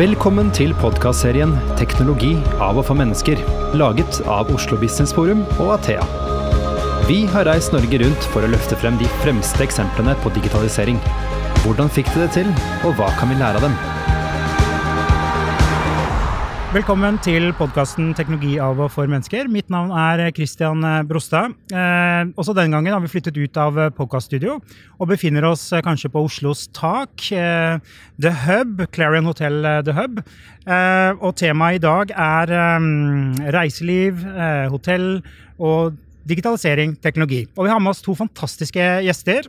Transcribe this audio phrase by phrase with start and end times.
[0.00, 3.42] Velkommen til podkastserien 'Teknologi av og for mennesker',
[3.76, 6.06] laget av Oslo Business Forum og Athea.
[7.04, 10.96] Vi har reist Norge rundt for å løfte frem de fremste eksemplene på digitalisering.
[11.66, 12.48] Hvordan fikk de det til,
[12.80, 13.76] og hva kan vi lære av dem?
[16.70, 19.48] Velkommen til podkasten 'Teknologi av og for mennesker'.
[19.50, 21.50] Mitt navn er Christian Brostad.
[21.74, 24.60] Eh, også denne gangen har vi flyttet ut av podkaststudio
[25.00, 27.10] og befinner oss eh, kanskje på Oslos tak.
[27.32, 27.80] Eh,
[28.22, 30.22] The Hub, Clarion Hotel eh, The Hub.
[30.64, 35.24] Eh, og temaet i dag er eh, reiseliv, eh, hotell
[35.58, 37.48] og digitalisering, teknologi.
[37.58, 39.42] Og vi har med oss to fantastiske gjester.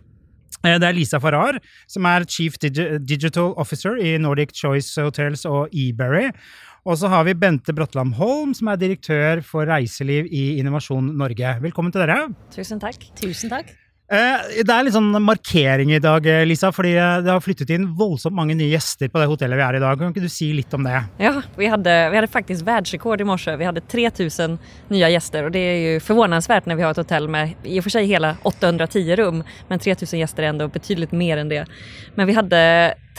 [0.62, 1.58] Det er Lisa Farrar,
[1.88, 6.32] som er Chief Digital Officer i Nordic Choice Hotels og eBerry.
[6.82, 11.54] Og så har vi Bente Bråttland Holm, som er direktør for reiseliv i Innovasjon Norge.
[11.62, 12.24] Velkommen til dere.
[12.56, 13.06] Tusen takk.
[13.20, 13.70] Tusen takk.
[14.12, 18.58] Det er litt sånn markering i dag, Lisa, fordi det har flyttet inn voldsomt mange
[18.60, 20.02] nye gjester på det hotellet vi er i dag.
[20.02, 20.98] Kan ikke du si litt om det?
[21.22, 23.56] Ja, vi hadde, vi hadde faktisk världsrekord i morse.
[23.56, 24.60] Vi hadde 3000
[24.92, 27.88] nye gjester og det er jo förvånansvärt når vi har et hotell med i og
[27.88, 31.64] for seg hele 810 rum, men 3000 gjester er ändå betydligt mer enn det.
[32.20, 32.64] Men vi hadde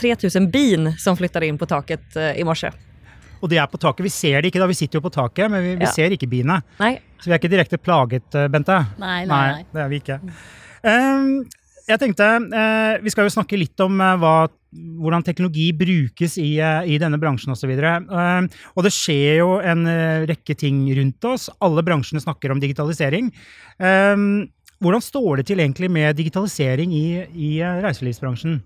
[0.02, 2.74] 3000 bin som flyttet inn på taket eh, i morse.
[3.42, 4.04] Og de er på taket.
[4.06, 5.90] Vi ser det ikke da, vi sitter jo på taket, men vi, vi Ja.
[5.90, 6.60] ser ikke biene.
[6.78, 8.76] Nei, Så vi er ikke direkte plaget, eh, Bente.
[8.98, 9.64] Nei, nei, nei.
[9.72, 10.20] det er vi ikke.
[10.82, 11.44] Um,
[11.88, 16.58] jeg tenkte, eh, Vi skal jo snakke litt om eh, hva, hvordan teknologi brukes i,
[16.62, 17.70] eh, i denne bransjen osv.
[18.08, 21.50] Um, og det skjer jo en eh, rekke ting rundt oss.
[21.60, 23.30] Alle bransjene snakker om digitalisering.
[24.82, 28.60] Hvordan står det til egentlig med digitalisering i, i reiselivsbransjen?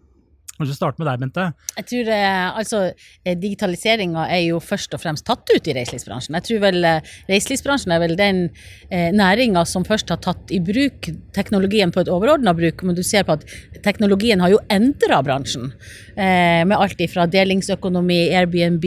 [0.57, 1.47] Kanskje starte med deg, Bente.
[1.77, 2.79] Jeg tror eh, altså,
[3.25, 6.37] eh, Digitaliseringa er jo først og fremst tatt ut i reiselivsbransjen.
[6.39, 8.41] Jeg tror vel eh, Reiselivsbransjen er vel den
[8.89, 12.87] eh, næringa som først har tatt i bruk teknologien på et overordna bruk.
[12.89, 13.45] Men du ser på at
[13.85, 15.69] teknologien har jo endra bransjen.
[16.17, 18.87] Eh, med alt ifra delingsøkonomi, Airbnb,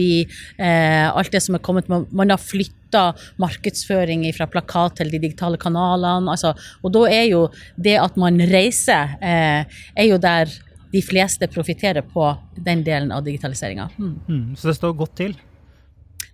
[0.58, 5.20] eh, alt det som er kommet Man, Man har flytta markedsføring fra plakat til de
[5.22, 6.34] digitale kanalene.
[6.34, 6.50] Altså,
[6.82, 7.44] og da er jo
[7.78, 9.62] det at man reiser, eh,
[9.94, 10.50] er jo der
[10.90, 13.88] de fleste profitterer på den delen av digitaliseringa.
[13.98, 14.14] Mm.
[14.28, 15.36] Mm, så det står godt til.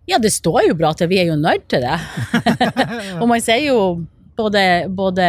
[0.06, 1.96] Ja, det står jo bra til, vi er jo nødt til det.
[3.20, 3.78] og man ser jo
[4.36, 4.62] både,
[4.92, 5.26] både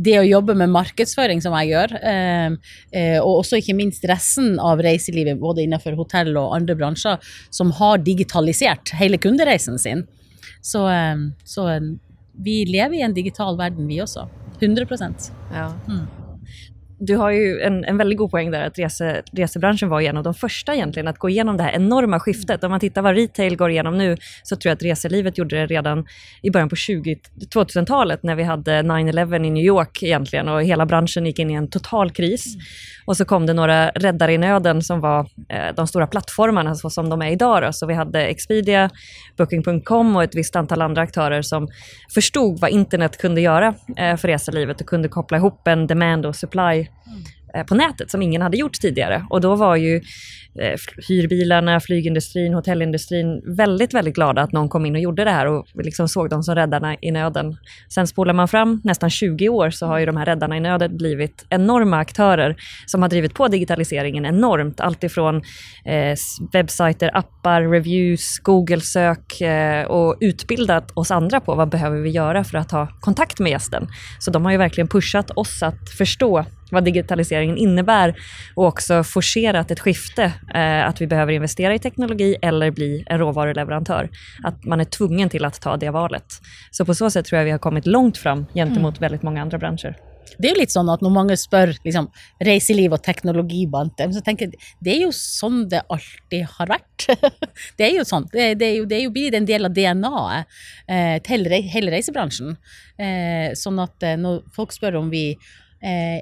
[0.00, 2.56] det å jobbe med markedsføring, som jeg gjør, eh,
[2.94, 7.74] eh, og også ikke minst resten av reiselivet, både innenfor hotell og andre bransjer, som
[7.80, 10.06] har digitalisert hele kundereisen sin.
[10.64, 11.92] Så, eh, så eh,
[12.44, 14.28] vi lever i en digital verden, vi også.
[14.60, 14.86] 100
[15.52, 15.72] ja.
[15.90, 16.06] Mm.
[17.06, 20.22] Du har ju en, en väldigt god poäng där att rese, resebranschen var en av
[20.22, 22.64] de första egentligen att gå igenom det här enorma skiftet.
[22.64, 25.66] Om man tittar vad retail går igenom nu så tror jag att reselivet gjorde det
[25.66, 26.06] redan
[26.42, 27.18] i början på 20
[27.54, 31.54] 2000-talet när vi hade 9-11 i New York egentligen och hela branschen gick in i
[31.54, 32.54] en total kris.
[32.54, 32.64] Mm.
[33.04, 36.90] Och så kom det några räddare i nöden som var eh, de stora plattformarna så
[36.90, 37.62] som de är idag.
[37.62, 37.72] Då.
[37.72, 38.90] Så vi hade Expedia,
[39.36, 41.68] Booking.com och ett visst antal andra aktörer som
[42.14, 46.36] förstod vad internet kunde göra eh, för reselivet och kunde koppla ihop en demand och
[46.36, 46.88] supply mm.
[47.56, 49.26] Eh, på nätet som ingen hade gjort tidigare.
[49.30, 49.96] Och då var ju
[50.60, 50.78] eh,
[51.08, 55.66] hyrbilarna, flygindustrin, hotellindustrin väldigt, väldigt glada att någon kom in och gjorde det här och
[55.74, 57.56] liksom såg dem som räddarna i nöden.
[57.94, 60.96] Sen spolar man fram nästan 20 år så har ju de här räddarna i nöden
[60.96, 62.56] blivit enorma aktörer
[62.86, 64.80] som har drivit på digitaliseringen enormt.
[64.80, 65.36] Alltifrån
[65.84, 66.16] eh,
[66.52, 72.58] webbsajter, appar, reviews, Google-sök eh, och utbildat oss andra på vad behöver vi göra för
[72.58, 73.88] att ha kontakt med gästen.
[74.18, 78.14] Så de har ju verkligen pushat oss att förstå vad digitaliseringen innebär
[78.54, 83.18] och också forcerat ett skifte, eh, att vi behöver investera i teknologi eller bli en
[83.18, 84.10] råvaruleverantör.
[84.42, 86.26] Att man är tvungen till att ta det valet.
[86.70, 89.58] Så på så sätt tror jag vi har kommit långt fram gentemot väldigt många andra
[89.58, 89.96] branscher.
[90.38, 92.08] Det er jo litt sånn at når mange spør liksom,
[92.44, 96.70] reiseliv og teknologi blant dem, så tenker jeg det er jo sånn det alltid har
[96.74, 97.06] vært.
[97.78, 98.28] det er jo sånn.
[98.32, 101.94] Det, det, er jo, det er jo blitt en del av DNA-et eh, til hele
[101.94, 102.56] reisebransjen.
[102.98, 106.20] Eh, sånn at eh, når folk spør om vi eh,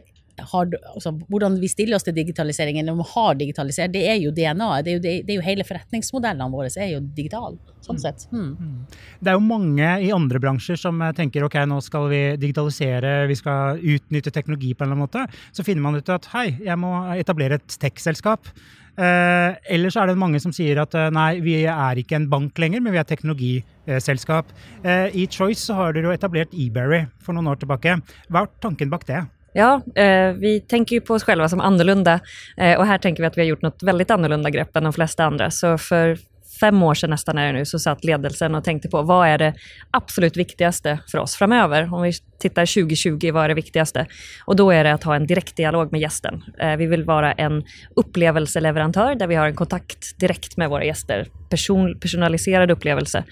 [0.50, 4.32] har, altså, hvordan vi stiller oss til digitaliseringen, om vi har digitalisert, det er jo
[4.34, 4.84] DNA-et.
[4.86, 8.26] Det, det, det er jo hele forretningsmodellene våre er jo digitale, sånn sett.
[8.32, 8.84] Mm.
[9.20, 13.16] Det er jo mange i andre bransjer som eh, tenker ok, nå skal vi digitalisere,
[13.30, 15.42] vi skal utnytte teknologi på en eller annen måte.
[15.56, 18.52] Så finner man ut at hei, jeg må etablere et tech-selskap.
[18.92, 22.28] Eh, eller så er det mange som sier at eh, nei, vi er ikke en
[22.32, 24.52] bank lenger, men vi er et teknologiselskap.
[24.84, 27.96] Eh, I Choice så har dere jo etablert eBerry for noen år tilbake.
[28.28, 29.22] Hva er tanken bak det?
[29.52, 32.20] Ja, eh, vi tänker ju på oss själva som annorlunda
[32.56, 34.92] eh, och här tänker vi att vi har gjort något väldigt annorlunda grepp än de
[34.92, 35.50] flesta andra.
[35.50, 36.18] Så för
[36.62, 39.38] fem år sedan nästan är det nu så satt ledelsen och tänkte på vad är
[39.38, 39.54] det
[39.90, 41.94] absolut viktigaste för oss framöver.
[41.94, 44.06] Om vi tittar 2020, vad är det viktigaste?
[44.44, 46.42] Och då är det att ha en direktdialog med gästen.
[46.58, 47.64] Eh, vi vill vara en
[47.96, 51.26] upplevelseleverantör där vi har en kontakt direkt med våra gäster.
[51.50, 53.24] Person, personaliserad upplevelse.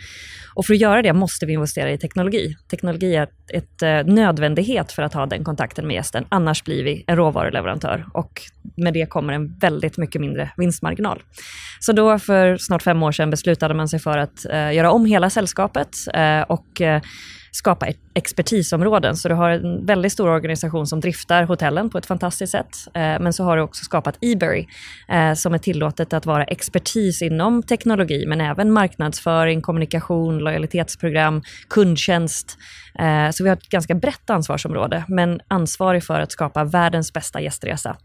[0.55, 2.57] Och för att göra det måste vi investera i teknologi.
[2.71, 6.25] Teknologi är ett, ett eh, nödvändighet för att ha den kontakten med gästen.
[6.29, 8.43] Annars blir vi en råvaruleverantör och
[8.81, 11.23] med det kommer en väldigt mycket mindre vinstmarginal.
[11.81, 15.05] Så då för snart fem år sedan beslutade man sig för att eh, göra om
[15.05, 17.03] hela sällskapet eh, och eh,
[17.53, 19.17] skapa expertisområden.
[19.17, 22.77] Så du har en väldigt stor organisation som driftar hotellen på ett fantastiskt sätt.
[22.95, 24.67] Eh, men så har du också skapat eBerry
[25.09, 32.59] eh, som är tillåtet att vara expertis inom teknologi men även marknadsföring, kommunikation, lojalitetsprogram, kundtjänst.
[32.99, 37.41] Eh, så vi har ett ganska brett ansvarsområde men ansvarig för att skapa världens bästa
[37.41, 37.97] gästresa.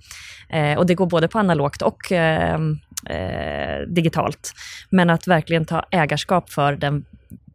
[0.77, 1.98] Och det går både på analogt och
[3.88, 4.53] digitalt.
[4.89, 7.06] Men att verkligen ta ägarskap för den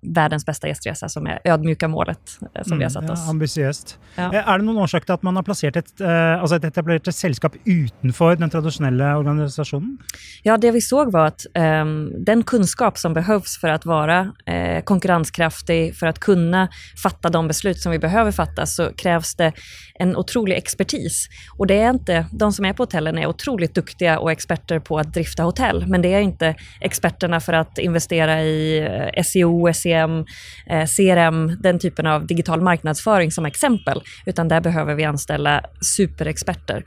[0.03, 2.19] världens bästa gästresa som är ödmjuka målet
[2.55, 3.25] eh, som mm, vi har mm, satt oss.
[3.25, 3.99] Ja, ambitiöst.
[4.15, 4.35] Ja.
[4.35, 7.15] Eh, är det någon orsak till att man har placerat ett, eh, alltså ett etablerat
[7.15, 9.99] sällskap utanför den traditionella organisationen?
[10.43, 14.81] Ja, det vi såg var att um, den kunskap som behövs för att vara uh,
[14.85, 16.69] konkurrenskraftig, för att kunna
[17.03, 19.53] fatta de beslut som vi behöver fatta, så krävs det
[19.95, 21.29] en otrolig expertis.
[21.59, 24.99] Och det är inte, de som är på hotellen är otroligt duktiga och experter på
[24.99, 28.89] att drifta hotell, men det är inte experterna för att investera i
[29.25, 30.25] SEO, SEO CCM,
[30.67, 35.61] eh, CRM, den typen av digital marknadsföring som exempel, utan där behöver vi anställa
[35.97, 36.85] superexperter.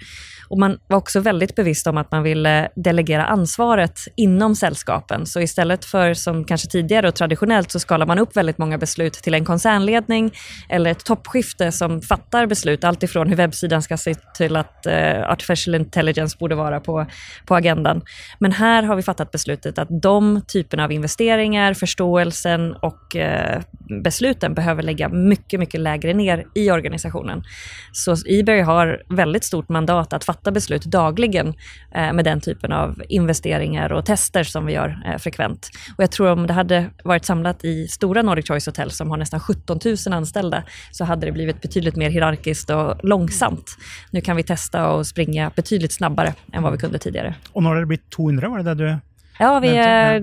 [0.54, 5.26] Och man var också väldigt bevisst om att man ville delegera ansvaret inom sällskapen.
[5.26, 9.14] Så istället för som kanske tidigare och traditionellt så skalar man upp väldigt många beslut
[9.14, 10.32] till en koncernledning
[10.70, 15.76] eller ett toppskifte som fattar beslut, alltifrån hur webbsidan ska se till att eh, artificial
[15.76, 17.06] intelligence borde vara på,
[17.46, 18.02] på agendan.
[18.40, 23.62] Men här har vi fattat beslutet att de typerna av investeringar, förståelsen och eh,
[24.04, 27.44] besluten behöver lägga mycket, mycket lägre ner i organisationen.
[27.92, 31.54] Så eBay har väldigt stort mandat att fatta beslut dagligen
[31.92, 35.70] eh, med den typen av investeringar och tester som vi gör eh, frekvent.
[35.98, 39.18] Och jag tror om det hade varit samlat i stora Nordic Choice Hotel som har
[39.18, 43.78] nästan 17 000 anställda så hade det blivit betydligt mer hierarkiskt och långsamt.
[44.12, 47.36] Nu kan vi testa och springa betydligt snabbare än vad vi kunde tidigare.
[47.52, 48.50] Och när har det blivit 200?
[48.50, 48.98] Var det där du
[49.40, 50.20] Ja, vi är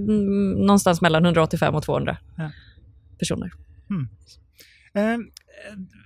[0.66, 2.50] någonstans mellan 185 och 200 ja.
[3.18, 3.50] personer.
[3.90, 4.08] Mm.
[4.98, 5.18] Eh,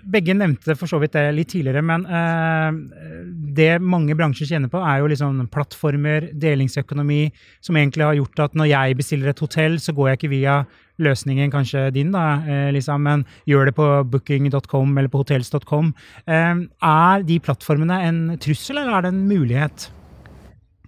[0.05, 2.75] Begge nevnte for så vidt det litt tidligere, men eh,
[3.57, 7.23] det mange bransjer kjenner på, er jo liksom plattformer, delingsøkonomi,
[7.65, 10.59] som egentlig har gjort at når jeg bestiller et hotell, så går jeg ikke via
[11.03, 15.95] løsningen, kanskje din, da, eh, liksom, men gjør det på booking.com eller på hotels.com.
[16.27, 19.89] Eh, er de plattformene en trussel, eller er det en mulighet?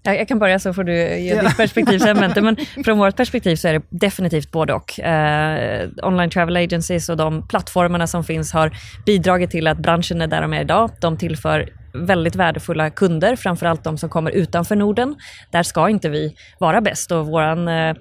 [0.06, 1.42] Jag, jag kan börja så får du ge ja.
[1.42, 2.32] ditt perspektiv sen.
[2.34, 5.00] Men från vårt perspektiv så är det definitivt både och.
[5.00, 8.70] Eh, online travel agencies och de plattformarna som finns har
[9.06, 10.90] bidragit till att branschen är där de är idag.
[11.00, 15.16] De tillför väldigt värdefulla kunder, framförallt de som kommer utanför Norden.
[15.50, 17.94] Där ska inte vi vara bäst och våran eh,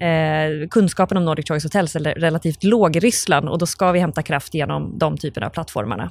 [0.00, 3.98] eh, kunskapen om Nordic Choice Hotels är relativt låg i Ryssland och då ska vi
[3.98, 6.10] hämta kraft genom de typerna av plattformarna.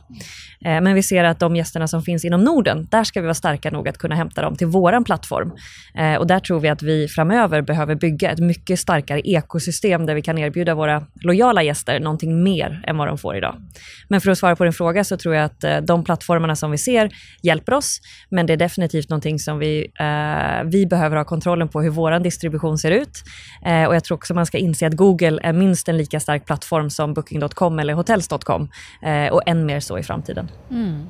[0.66, 3.34] Eh, men vi ser att de gästerna som finns inom Norden, där ska vi vara
[3.34, 5.52] starka nog att kunna hämta dem till vår plattform.
[5.96, 10.16] Eh, och där tror vi att vi framöver behöver bygga ett mycket starkare ekosystem där
[10.16, 13.56] vi kan erbjuda våra lojala gäster någonting mer än vad de får idag.
[14.08, 16.72] Men för att svara på din fråga så tror jag att eh, de plattformarna som
[16.72, 17.10] vi ser
[17.44, 18.00] hjälper oss,
[18.30, 22.20] men det är definitivt någonting som vi, eh, vi behöver ha kontrollen på hur vår
[22.20, 23.24] distribution ser ut.
[23.66, 26.20] Eh, Eh, och jag tror också man ska inse att Google är minst en lika
[26.20, 28.70] stark plattform som Booking.com eller Hotels.com
[29.02, 30.52] eh, och än mer så i framtiden.
[30.72, 31.04] Mm.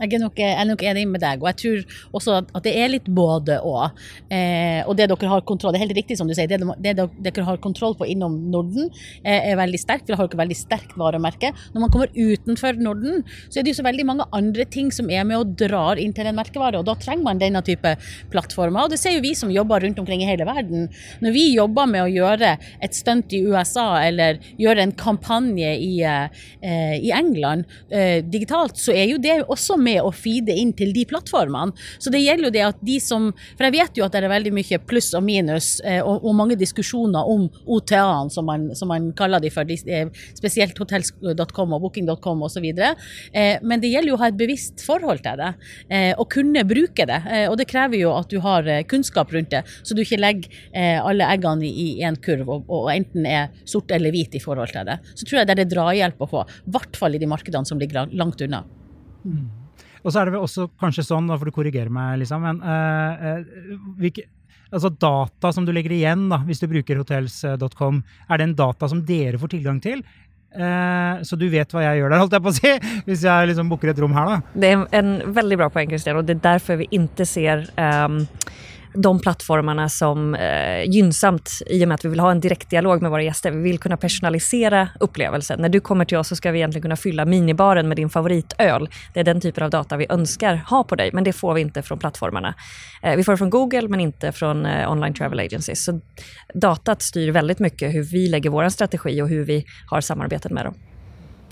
[0.00, 1.42] Jeg er, nok, jeg er nok enig med deg.
[1.42, 3.98] Og jeg tror også at det er litt både og.
[4.32, 6.94] Eh, og det dere har kontroll Det er helt riktig som du sier, det, det
[6.98, 8.88] dere har kontroll på innom Norden
[9.22, 10.06] eh, er veldig sterkt.
[10.06, 11.52] For dere har dere veldig sterkt varemerke.
[11.74, 15.10] Når man kommer utenfor Norden, så er det jo så veldig mange andre ting som
[15.12, 16.80] er med og drar inn til en merkevare.
[16.80, 17.94] Og da trenger man denne type
[18.32, 18.86] plattformer.
[18.86, 20.88] Og det ser jo vi som jobber rundt omkring i hele verden.
[21.22, 25.92] Når vi jobber med å gjøre et stunt i USA eller gjøre en kampanje i,
[26.02, 30.72] eh, i England eh, digitalt, så er jo det også med med och feeda in
[30.72, 31.72] till de plattformarna.
[31.98, 34.28] Så det gäller ju det att de som för jag vet ju att det är
[34.28, 36.56] väldigt mycket plus och minus, eh, och, og mange
[37.24, 42.42] om OTA som som, som, man kallar det för, de, eh, speciellt hotels.com och booking.com
[42.60, 42.94] vidare.
[43.32, 45.38] Eh, men det gäller ju att ha ett bevisst förhållande till
[45.88, 47.22] det, eh, kunna kunne det.
[47.32, 50.44] Eh, det kräver ju att du har eh, kunskap runt det, så du inte lägger
[50.72, 54.72] eh, alla äggen i en kurv och, och enten är sort eller vit i förhållande
[54.72, 54.98] till det.
[55.14, 57.64] Så tror jag det är det draghjälp att få, i hvert fall i de markedene
[57.64, 58.64] som ligger langt unna.
[59.24, 59.61] Mm.
[60.02, 62.58] Og så er det vel også kanskje sånn, da får du korrigere meg, liksom, men
[62.64, 64.26] uh, uh, hvilke,
[64.72, 68.90] altså data som du legger igjen da, hvis du bruker hotels.com, er det en data
[68.90, 70.02] som dere får tilgang til?
[70.54, 73.48] Eh, så du vet vad jag gör där, holdt jag på att säga, om jag
[73.48, 74.42] liksom bokar ett rum här da.
[74.52, 77.58] Det är en väldigt bra poäng Christian och det är därför vi inte ser
[78.04, 78.26] um,
[78.94, 83.10] de plattformarna som eh, gynnsamt i och med att vi vill ha en direktdialog med
[83.10, 83.50] våra gäster.
[83.50, 85.60] Vi vill kunna personalisera upplevelsen.
[85.60, 88.88] När du kommer till oss så ska vi egentligen kunna fylla minibaren med din favoritöl.
[89.14, 91.60] Det är den typen av data vi önskar ha på dig, men det får vi
[91.60, 92.54] inte från plattformarna.
[93.02, 95.84] Eh, vi får det från Google, men inte från eh, online travel agencies.
[95.84, 96.00] Så
[96.54, 100.64] datat styr väldigt mycket hur vi lägger vår strategi och hur vi har samarbetet med
[100.64, 100.74] dem.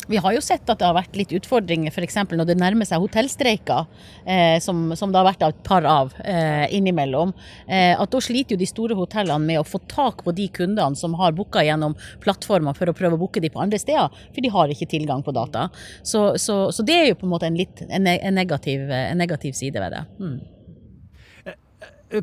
[0.08, 2.16] Vi har jo sett at det har vært litt utfordringer f.eks.
[2.32, 3.86] når det nærmer seg hotellstreiker,
[4.24, 7.34] eh, som, som, det har vært et par av eh, innimellom.
[7.68, 10.98] Eh, at da sliter jo de store hotellene med å få tak på de kundene
[10.98, 14.42] som har booka gjennom plattformer for å prøve å booke de på andre steder, for
[14.42, 15.68] de har ikke tilgang på data.
[16.02, 19.10] Så, så, så det er jo på en måte en, litt, en, en, negativ, eh,
[19.12, 20.06] en negativ, side ved det.
[20.18, 20.40] Mm.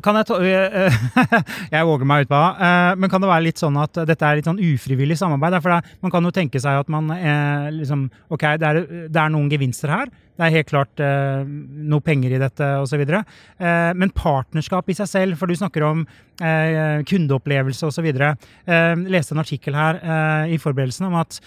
[0.04, 0.96] Kan jeg ta eh, eh,
[1.74, 2.68] Jeg våger meg utpå det.
[2.68, 5.58] Eh, men kan det være litt sånn at dette er litt sånn ufrivillig samarbeid?
[5.64, 7.08] For man kan jo tenke seg at man
[7.74, 10.10] liksom Ok, det er, det er noen gevinster her.
[10.38, 11.40] Det er helt klart eh,
[11.90, 13.00] noe penger i dette osv.
[13.02, 16.04] Eh, men partnerskap i seg selv, for du snakker om
[16.38, 18.06] eh, kundeopplevelse osv.
[18.06, 21.40] Eh, leste en artikkel her eh, i forberedelsen om at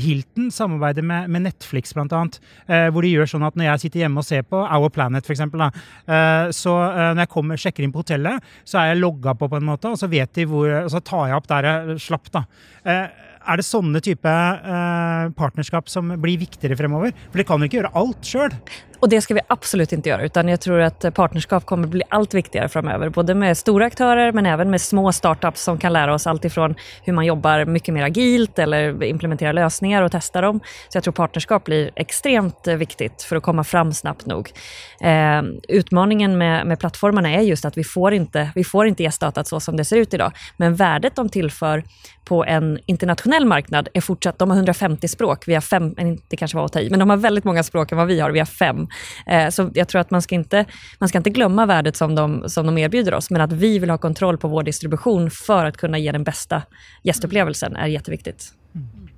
[0.00, 2.22] Hilton samarbeider med, med Netflix bl.a.
[2.64, 5.28] Eh, hvor de gjør sånn at når jeg sitter hjemme og ser på Our Planet
[5.28, 6.76] f.eks., eh, så
[7.12, 9.90] når jeg kommer, sjekker inn på hotellet, så er jeg logga på på en måte,
[9.92, 12.30] og så vet de hvor, og så tar jeg opp der jeg slapp.
[12.34, 12.44] da.
[12.84, 17.14] Eh, er det sånne type eh, partnerskap som blir viktigere fremover?
[17.30, 18.56] For de kan jo ikke gjøre alt sjøl?
[19.00, 22.34] Och det ska vi absolut inte göra, utan jag tror att partnerskap kommer bli allt
[22.34, 23.08] viktigare framöver.
[23.08, 26.74] Både med stora aktörer men även med små startups som kan lära oss allt ifrån
[27.04, 30.60] hur man jobbar mycket mer agilt eller implementerar lösningar och testar dem.
[30.88, 34.52] Så jag tror partnerskap blir extremt viktigt för att komma fram snabbt nog.
[35.00, 39.48] Eh, utmaningen med, med plattformarna är just att vi får inte, vi får inte gästdatat
[39.48, 40.32] så som det ser ut idag.
[40.56, 41.84] Men värdet de tillför
[42.30, 45.94] på en internationell marknad är fortsatt, de har 150 språk, vi har fem,
[46.28, 48.20] det kanske var att ta i, men de har väldigt många språk än vad vi
[48.20, 48.86] har, vi har fem.
[49.26, 50.64] Eh, så jag tror att man ska inte,
[50.98, 53.90] man ska inte glömma värdet som de, som de erbjuder oss, men att vi vill
[53.90, 56.62] ha kontroll på vår distribution för att kunna ge den bästa
[57.02, 58.52] gästupplevelsen är jätteviktigt.
[58.74, 59.10] Mm.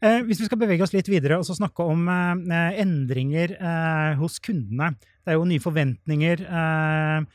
[0.00, 4.18] Eh, hvis vi ska bevege oss lite vidare och så snakke om eh, ändringar eh,
[4.18, 4.94] hos kunderna.
[5.24, 7.26] Det är ju nya förväntningar eh,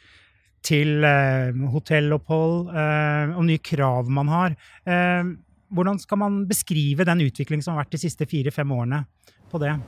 [0.62, 4.50] till eh, hotellopphold eh, og krav man har.
[4.86, 5.24] Eh,
[5.76, 9.06] hur ska man beskriva den utveckling som har varit de siste fire-fem åren?
[9.52, 9.80] på det?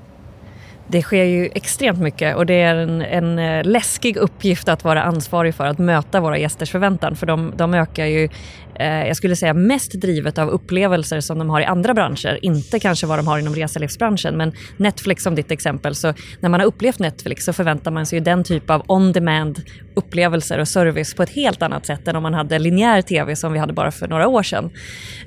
[0.88, 5.04] Det sker ju extremt mycket och det är en, en, eh, läskig uppgift att vara
[5.04, 8.30] ansvarig för att möta våra gästers förväntan för de, de ökar ju
[8.76, 12.80] eh, jag skulle säga mest drivet av upplevelser som de har i andra branscher, inte
[12.80, 14.38] kanske vad de har inom reselivsbranschen.
[14.38, 18.20] Men Netflix som ditt exempel, så när man har upplevt Netflix så förväntar man sig
[18.20, 19.62] ju den typ av on-demand
[19.96, 23.54] upplevelser och service på ett helt annat sätt än om man hade linjär tv som
[23.54, 24.72] vi hade bara för några år sedan.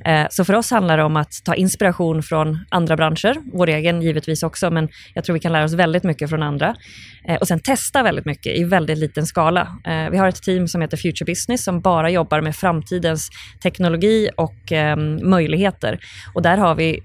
[0.04, 4.02] Eh, så för oss handlar det om att ta inspiration från andra branscher, vår egen
[4.02, 6.74] givetvis också, men jag tror vi kan lära oss väldigt mycket från andra.
[7.28, 9.60] Eh, och sen testa väldigt mycket i väldigt liten skala.
[9.86, 13.28] Eh, vi har ett team som heter Future Business som bara jobbar med framtidens
[13.62, 15.98] teknologi och ehm, möjligheter.
[16.34, 17.00] Och där har vi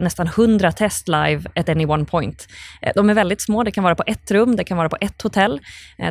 [0.00, 2.46] nästan 100 test live at any one point.
[2.94, 5.22] De är väldigt små, det kan vara på ett rum, det kan vara på ett
[5.22, 5.60] hotell,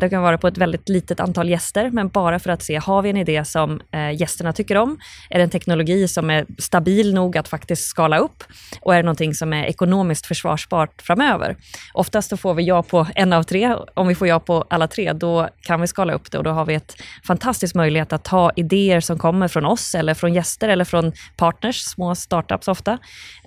[0.02, 3.02] det kan vara på ett väldigt litet antal gäster, men bara för att se, har
[3.02, 4.98] vi en idé som eh, gästerna tycker om?
[5.30, 8.44] Är det en teknologi som är stabil nog att faktiskt skala upp?
[8.82, 11.56] Och är det någonting som är ekonomiskt försvarsbart framöver?
[11.94, 13.76] Oftast då får vi ja på en av tre.
[13.94, 16.52] Om vi får ja på alla tre, då kan vi skala upp det och då
[16.52, 16.96] har vi ett
[17.28, 21.78] fantastisk möjlighet att ta idéer som kommer från oss eller från gäster eller från partners,
[21.78, 22.98] små startups ofta,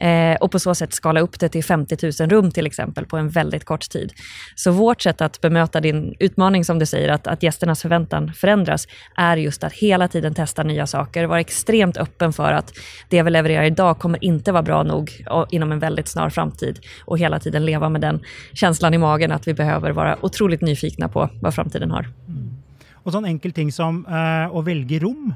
[0.01, 3.17] eh, och på så sätt skala upp det till 50 000 rum till exempel på
[3.17, 4.13] en väldigt kort tid.
[4.55, 8.89] Så vårt sätt att bemöta din utmaning som du säger, att, att gästernas förväntan förändras,
[9.17, 12.73] är just att hela tiden testa nya saker, vara extremt öppen för att
[13.09, 17.19] det vi levererar idag kommer inte vara bra nog inom en väldigt snar framtid och
[17.19, 18.21] hela tiden leva med den
[18.53, 22.09] känslan i magen att vi behöver vara otroligt nyfikna på vad framtiden har.
[22.29, 22.57] Mm.
[22.93, 25.35] Och sån enkel ting som uh, att välja rum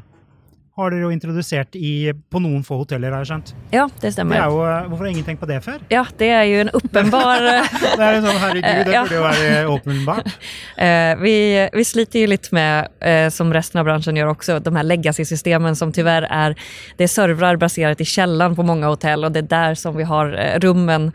[0.80, 3.52] har dere jo introdusert i, på noen få hoteller, har jeg skjønt.
[3.74, 4.38] Ja, det stemmer.
[4.40, 5.78] Det jo, eh, hvorfor har ingen tenkt på det før?
[5.92, 7.46] Ja, det er jo en uppenbar...
[7.98, 9.02] det er sånn, herregud, det ja.
[9.04, 10.30] burde jo være åpenbart.
[10.76, 11.34] Eh, vi,
[11.74, 15.76] vi sliter ju lite med, eh, som resten av branschen gör också, de här legacy-systemen
[15.76, 16.56] som tyvärr är,
[16.96, 20.04] det är servrar baserat i källan på många hotell och det är där som vi
[20.04, 21.12] har rummen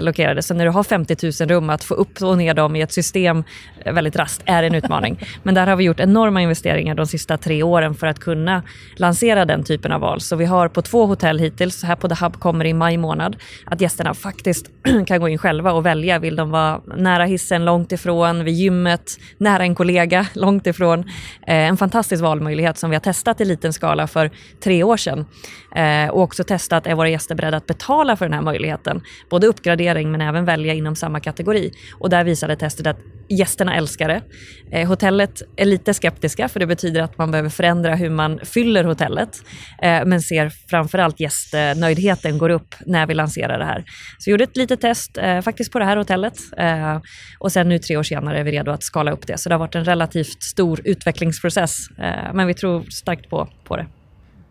[0.00, 0.42] lokerade.
[0.42, 2.92] Så när du har 50 000 rum, att få upp och ner dem i ett
[2.92, 3.44] system
[3.84, 5.20] väldigt rast är en utmaning.
[5.42, 8.62] Men där har vi gjort enorma investeringar de sista tre åren för att kunna
[9.06, 10.20] lansera den typen av val.
[10.20, 13.36] Så vi har på två hotell hittills, här på The Hub kommer i maj månad,
[13.64, 14.70] att gästerna faktiskt
[15.06, 16.18] kan gå in själva och välja.
[16.18, 21.00] Vill de vara nära hissen, långt ifrån, vid gymmet, nära en kollega, långt ifrån.
[21.46, 24.30] Eh, en fantastisk valmöjlighet som vi har testat i liten skala för
[24.64, 25.26] tre år sedan.
[25.74, 29.00] Eh, och också testat, är våra gäster beredda att betala för den här möjligheten?
[29.30, 31.72] Både uppgradering men även välja inom samma kategori.
[31.98, 32.98] Och där visade testet att
[33.28, 34.22] gästerna älskar det.
[34.70, 38.84] Eh, hotellet är lite skeptiska för det betyder att man behöver förändra hur man fyller
[38.86, 39.42] hotellet.
[39.82, 43.84] Eh, men ser framförallt gästnöjdheten går upp när vi lanserar det här.
[44.18, 47.00] Så vi gjorde ett litet test eh, faktiskt på det här hotellet eh,
[47.38, 49.38] och sen nu tre år senare är vi redo att skala upp det.
[49.38, 53.76] Så det har varit en relativt stor utvecklingsprocess eh, men vi tror starkt på, på
[53.76, 53.86] det.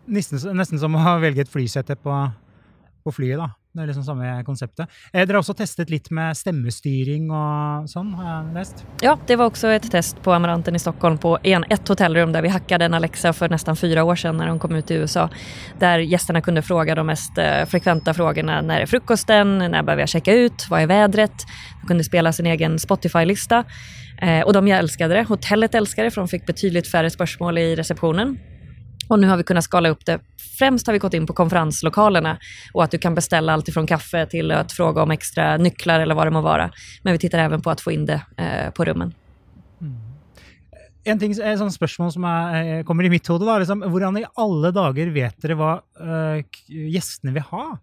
[0.04, 2.30] Nästan, nästan som att ha väldigt flysete på,
[3.04, 3.50] på flyget då.
[3.76, 4.88] Det är liksom samma konseptet.
[5.12, 8.86] Eh, dere har också testat lite med stemmestyring och sånt, har jag läst?
[9.00, 12.42] Ja, det var också ett test på Amaranten i Stockholm på en, ett hotellrum där
[12.42, 15.30] vi hackade en Alexa för nästan fyra år sedan när de kom ut i USA.
[15.78, 18.60] Där gästerna kunde fråga de mest eh, frekventa frågorna.
[18.60, 19.58] När är frukosten?
[19.58, 20.66] När behöver jag checka ut?
[20.70, 21.46] Vad är vädret?
[21.80, 23.64] De kunde spela sin egen Spotify-lista.
[24.22, 25.22] Eh, och de älskade det.
[25.22, 28.38] Hotellet älskade det för de fick betydligt färre spörsmål i receptionen.
[29.08, 30.20] Och nu har vi kunnat skala upp det.
[30.58, 32.38] Främst har vi gått in på konferenslokalerna
[32.72, 36.14] och att du kan beställa allt ifrån kaffe till att fråga om extra nycklar eller
[36.14, 36.70] vad det må vara.
[37.02, 39.14] Men vi tittar även på att få in det eh, på rummen.
[39.80, 40.16] Mm.
[41.04, 44.24] En ting, eh, et spørsmål som er, kommer i mitt hode, är liksom, hvordan i
[44.34, 47.76] alle dager vet dere hva uh, eh, gjestene vil ha?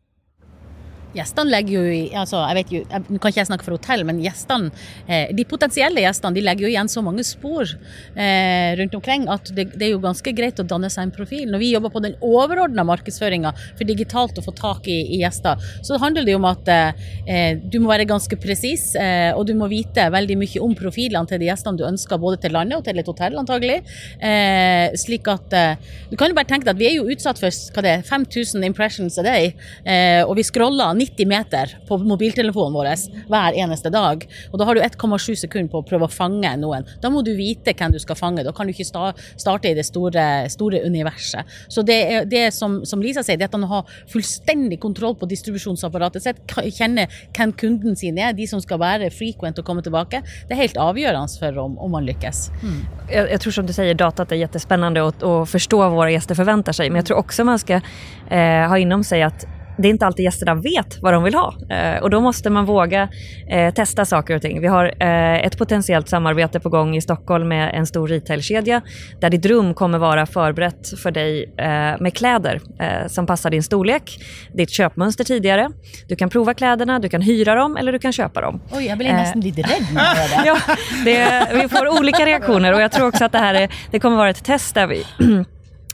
[1.13, 3.77] Gjestene legger jo i altså, jeg vet jo, jeg, Nå kan ikke jeg snakke for
[3.77, 4.72] hotell, men gjestene,
[5.08, 9.51] eh, de potensielle gjestene de legger jo igjen så mange spor eh, rundt omkring at
[9.53, 11.46] det, det, er jo ganske greit å danne seg en profil.
[11.51, 15.62] Når vi jobber på den overordna markedsføringa for digitalt å få tak i, i, gjester,
[15.86, 19.46] så handler det jo om at eh, eh, du må være ganske presis, eh, og
[19.50, 22.79] du må vite veldig mye om profilene til de gjestene du ønsker, både til landet
[22.79, 23.79] og til et hotell, antagelig.
[24.17, 25.75] Eh, slik at eh,
[26.10, 28.05] Du kan jo bare tenke deg at vi er jo utsatt for hva det er,
[28.08, 29.53] 5000 impressions a day,
[29.86, 32.91] eh, og vi scroller 90 meter på mobiltelefonen vår
[33.31, 34.24] hver eneste dag.
[34.51, 36.86] Og da har du 1,7 sekunder på å prøve å fange noen.
[37.01, 38.45] Da må du vite hvem du skal fange.
[38.45, 41.50] Da kan du ikke starte i det store, store universet.
[41.72, 45.17] Så det, er, det som, som, Lisa sier, det er at han har fullstendig kontroll
[45.19, 46.41] på distribusjonsapparatet sitt.
[46.77, 50.24] Kjenner hvem kunden sin er, de som skal være frequent og komme tilbake.
[50.48, 52.50] Det är helt avgörande för om, om man lyckas.
[52.62, 52.86] Mm.
[53.12, 56.36] Jag, jag, tror som du säger, datat är jättespännande och att förstå vad våra gäster
[56.36, 56.89] förväntar sig.
[56.89, 57.81] Men jag tror också man ska
[58.29, 59.46] eh, ha inom sig att
[59.77, 62.66] det är inte alltid gästerna vet vad de vill ha eh, och då måste man
[62.66, 63.09] våga
[63.50, 64.62] eh, testa saker och ting.
[64.62, 68.81] Vi har eh, ett potentiellt samarbete på gång i Stockholm med en stor retailkedja
[69.22, 71.53] där ditt rum kommer vara förberett för dig
[72.00, 72.62] med kläder
[73.07, 74.20] som passar din storlek,
[74.53, 75.70] ditt köpmönster tidigare.
[76.07, 78.62] Du kan prova kläderna, du kan hyra dem eller du kan köpa dem.
[78.72, 80.00] Oj, jag blir nästan lite rädd nu.
[80.46, 80.57] ja,
[81.05, 84.18] det, vi får olika reaktioner och jag tror också att det här är, det kommer
[84.18, 85.05] vara ett test där vi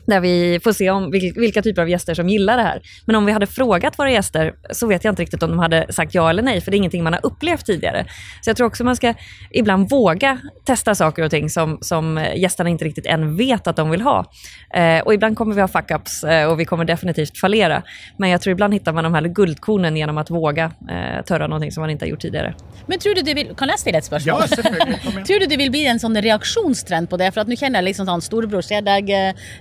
[0.09, 2.81] där vi får se om vilka typer av gäster som gillar det här.
[3.05, 5.93] Men om vi hade frågat våra gäster så vet jag inte riktigt om de hade
[5.93, 8.05] sagt ja eller nej, för det är ingenting man har upplevt tidigare.
[8.41, 9.13] Så jag tror också man ska
[9.51, 13.89] ibland våga testa saker och ting som, som gästerna inte riktigt än vet att de
[13.89, 14.25] vill ha.
[14.73, 17.83] Eh, och ibland kommer vi ha fuck-ups eh, och vi kommer definitivt fallera.
[18.17, 21.71] Men jag tror ibland hittar man de här guldkornen genom att våga eh, törra någonting
[21.71, 22.55] som man inte har gjort tidigare.
[22.85, 24.41] Men tror du det vill, kan jag ställa ett spörsmål?
[24.49, 24.55] Ja,
[25.27, 27.31] tror du det vill bli en sån reaktionstrend på det?
[27.31, 29.09] För att nu känner jag liksom sån storebror ser deg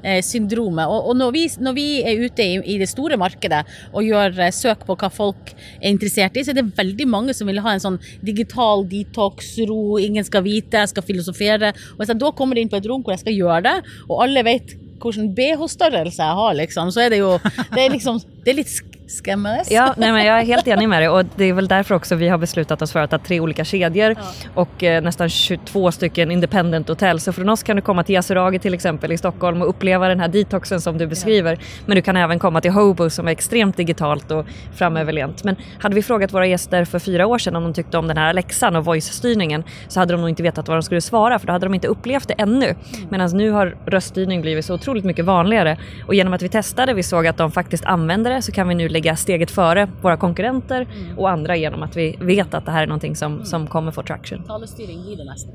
[0.02, 0.88] eh, syndromet.
[0.88, 4.40] Og, og når, vi, når, vi er ute i, i det store markedet og gjør
[4.46, 7.62] eh, sök på hva folk er interessert i så er det veldig mange som vil
[7.64, 11.72] ha en sånn digital detox, ro, ingen skal vite, jeg skal filosofere.
[11.94, 14.22] Og hvis jeg da kommer inn på et rom hvor jeg skal gjøre det og
[14.24, 17.37] alle vet hvilken bh-størrelse jeg har, liksom, så er det jo
[17.74, 19.70] det er liksom, det är lite Skämmades.
[19.70, 22.14] Ja, nej, men jag är helt enig med dig och det är väl därför också
[22.14, 24.50] vi har beslutat oss för att ha tre olika kedjor ja.
[24.54, 27.20] och eh, nästan 22 stycken independent hotell.
[27.20, 30.20] Så från oss kan du komma till Yasuragi till exempel i Stockholm och uppleva den
[30.20, 31.52] här detoxen som du beskriver.
[31.52, 31.58] Ja.
[31.86, 35.44] Men du kan även komma till Hobo som är extremt digitalt och framöverlent.
[35.44, 38.16] Men hade vi frågat våra gäster för fyra år sedan om de tyckte om den
[38.16, 41.46] här Alexan och voice-styrningen så hade de nog inte vetat vad de skulle svara för
[41.46, 42.66] då hade de inte upplevt det ännu.
[42.66, 42.76] Mm.
[43.10, 47.02] Medan nu har röststyrning blivit så otroligt mycket vanligare och genom att vi testade, vi
[47.02, 50.82] såg att de faktiskt använder det så kan vi nu ligga steget före våra konkurrenter
[50.82, 51.18] mm.
[51.18, 53.44] och andra genom att vi vet att det här är någonting som, mm.
[53.44, 54.44] som kommer få traction.
[54.44, 55.54] Talestyrning blir det nästan.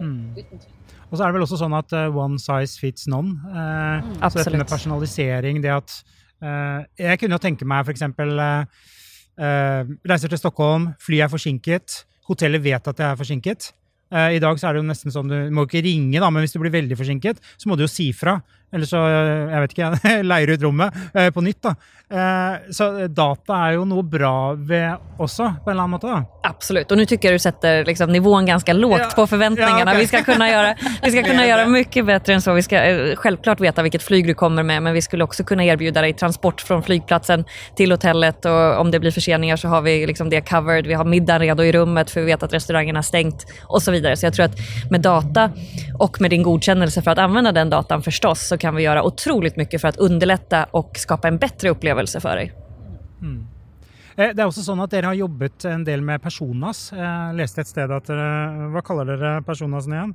[0.00, 0.34] Mm.
[1.10, 3.28] Och så är det väl också så att uh, one size fits none.
[3.28, 4.30] Uh, mm.
[4.30, 6.04] Så detta med personalisering, det att
[6.42, 8.64] uh, jag kunde tänka mig för exempel uh,
[10.04, 13.72] reser till Stockholm, flyet är försinkat, hotellet vet att det är försinkat.
[14.14, 16.44] Uh, I dag så är det jo nesten sånn du må ikke ringe, da, men
[16.44, 18.40] hvis du blir veldig forsinket, så må du jo si fra.
[18.72, 21.62] Eller så, eh, jeg vet ikke, leier ut rommet eh, på nytt.
[21.62, 21.74] da.
[22.12, 26.06] Eh, så data er jo noe bra ved også, på en eller annen måte.
[26.08, 26.24] da.
[26.48, 29.78] Absolut, och nu tycker jag du sätter liksom nivån ganska lågt Ja, på förväntningarna.
[29.78, 29.98] ja, okej.
[30.00, 32.52] Vi ska kunna, göra, vi ska kunna är göra mycket bättre än så.
[32.52, 35.64] Vi ska eh, självklart veta vilket flyg du kommer med, men vi skulle också kunna
[35.64, 37.44] erbjuda dig transport från flygplatsen
[37.76, 40.86] till hotellet och om det blir förseningar så har vi liksom det covered.
[40.86, 43.90] Vi har middagen redo i rummet för vi vet att restaurangen har stängt och så
[43.90, 44.16] vidare.
[44.16, 44.56] Så jag tror att
[44.90, 45.50] med data
[45.98, 49.56] och med din godkännelse för att använda den datan förstås så kan vi göra otroligt
[49.56, 52.52] mycket för att underlätta och skapa en bättre upplevelse för dig.
[54.16, 56.90] Eh, Det er også sånn at Dere har jobbet en del med Personas.
[56.92, 60.14] Jeg leste et sted at dere Hva kaller dere Personasen igjen?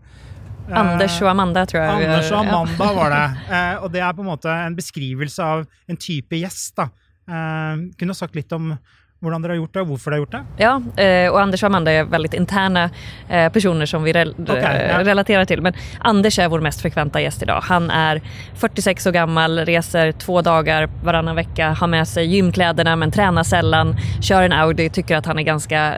[0.69, 1.95] Eh, Anders och Amanda tror jag.
[2.03, 2.39] Anders ja.
[2.39, 3.25] Amanda var det.
[3.55, 6.75] Eh, og det er på en måte en beskrivelse av en gjest.
[6.75, 6.89] da.
[7.27, 8.77] Eh, kunne du sagt litt om
[9.19, 10.63] hvordan dere har gjort det, og hvorfor dere har gjort det?
[10.63, 12.89] Ja, eh, och Anders och Amanda är väldigt interna
[13.29, 15.03] eh, personer som vi rel- eh, ja.
[15.03, 15.61] relaterar till.
[15.61, 17.61] Men Anders är vår mest frekventa gäst idag.
[17.63, 18.21] Han är
[18.55, 23.95] 46 år gammal, reser två dagar varannan vecka, har med sig gymkläderna men tränar sällan,
[24.21, 25.93] kör en Audi, tycker att han är ganska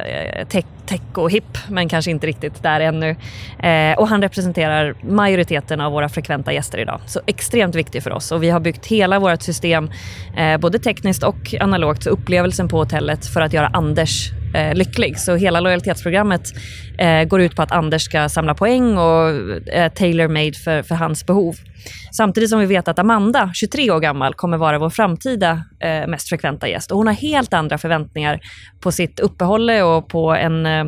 [0.49, 3.15] tech, tech och hipp men kanske inte riktigt där ännu.
[3.59, 7.01] Eh, och han representerar majoriteten av våra frekventa gäster idag.
[7.05, 9.89] Så extremt viktig för oss och vi har byggt hela vårt system,
[10.37, 15.19] eh, både tekniskt och analogt, så upplevelsen på hotellet för att göra Anders eh, lycklig.
[15.19, 16.53] Så hela lojalitetsprogrammet
[16.99, 19.29] eh, går ut på att Anders ska samla poäng och
[19.73, 21.55] är tailor-made för, för hans behov.
[22.11, 26.29] Samtidigt som vi vet att Amanda, 23 år gammal, kommer vara vår framtida eh, mest
[26.29, 26.91] frekventa gäst.
[26.91, 28.39] Och hon har helt andra förväntningar
[28.79, 30.85] på sitt uppehålle och på en, eh,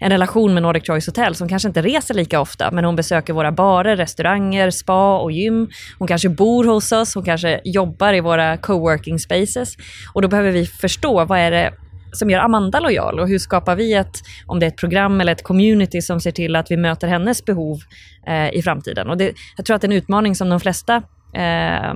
[0.00, 3.32] en relation med Nordic Choice Hotel som kanske inte reser lika ofta, men hon besöker
[3.32, 5.68] våra barer, restauranger, spa och gym.
[5.98, 9.76] Hon kanske bor hos oss, hon kanske jobbar i våra coworking spaces.
[10.12, 11.72] Och då behöver vi förstå vad är det
[12.12, 15.32] som gör Amanda lojal och hur skapar vi ett, om det är ett program eller
[15.32, 17.80] ett community som ser till att vi möter hennes behov
[18.26, 19.10] eh, i framtiden.
[19.10, 21.02] Och det, jag tror att det är en utmaning som de flesta
[21.34, 21.94] eh,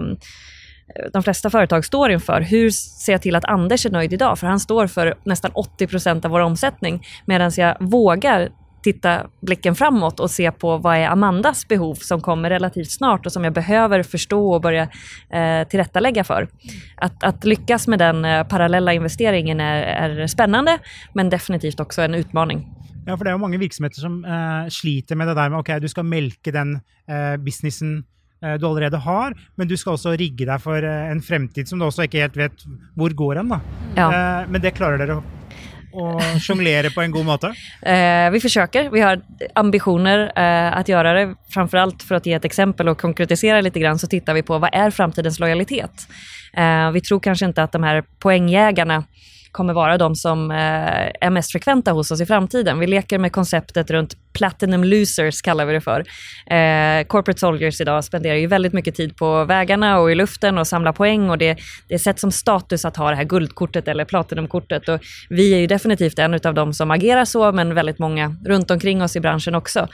[1.12, 2.40] de flesta företag står inför.
[2.40, 4.38] Hur ser jag till att Anders är nöjd idag?
[4.38, 7.06] För han står för nästan 80 procent av vår omsättning.
[7.24, 8.48] Medan jag vågar
[8.86, 13.32] titta blicken framåt och se på vad är Amandas behov som kommer relativt snart och
[13.32, 14.82] som jag behöver förstå och börja
[15.30, 16.48] eh, tillrättalägga för.
[16.96, 20.78] Att, att lyckas med den eh, parallella investeringen är, är spännande
[21.14, 22.66] men definitivt också en utmaning.
[23.06, 25.76] Ja, for det er jo mange virksomheter som eh, sliter med det der med ok,
[25.82, 28.04] du skal melke den eh, businessen
[28.42, 31.78] eh, du allerede har, men du skal også rigge deg for eh, en fremtid som
[31.78, 32.66] du også ikke helt vet
[32.98, 33.54] hvor går hen.
[33.54, 33.60] da.
[33.98, 34.08] Ja.
[34.10, 35.20] Eh, men det klarer dere
[35.96, 37.46] och jonglera på en god måte?
[37.82, 38.90] Eh, vi försöker.
[38.90, 39.20] Vi har
[39.54, 41.34] ambitioner eh, att göra det.
[41.50, 44.70] Framförallt för att ge ett exempel och konkretisera lite grann så tittar vi på vad
[44.72, 46.08] är framtidens lojalitet?
[46.56, 49.04] Eh, vi tror kanske inte att de här poängjägarna
[49.56, 50.56] kommer vara de som eh,
[51.20, 52.78] är mest frekventa hos oss i framtiden.
[52.78, 56.00] Vi leker med konceptet runt platinum losers kallar vi det för.
[56.56, 60.66] Eh, corporate soldiers idag spenderar ju väldigt mycket tid på vägarna och i luften och
[60.66, 61.56] samlar poäng och det,
[61.88, 65.58] det är sett som status att ha det här guldkortet eller platinumkortet och vi är
[65.58, 69.20] ju definitivt en av de som agerar så men väldigt många runt omkring oss i
[69.20, 69.88] branschen också.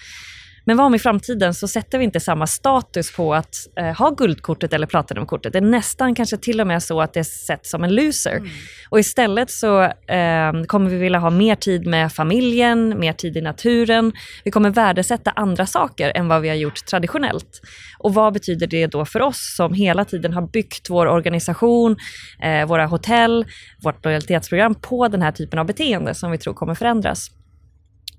[0.65, 4.11] Men vad om i framtiden så sätter vi inte samma status på att eh, ha
[4.11, 5.53] guldkortet eller platinumkortet.
[5.53, 8.43] Det är nästan kanske till och med så att det sätts som en loser.
[8.89, 13.41] Och istället så eh, kommer vi vilja ha mer tid med familjen, mer tid i
[13.41, 14.13] naturen.
[14.45, 17.61] Vi kommer värdesätta andra saker än vad vi har gjort traditionellt.
[17.99, 21.97] Och vad betyder det då för oss som hela tiden har byggt vår organisation,
[22.43, 23.47] eh, våra hotell,
[23.83, 27.42] vårt lojalitetsprogram på den här typen av beteende som vi tror kommer förändras.